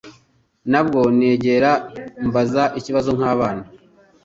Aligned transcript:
Ntabwo 0.69 0.99
nigera 1.17 1.71
mbaza 2.25 2.63
ikibazo 2.79 3.09
nkabana. 3.17 3.63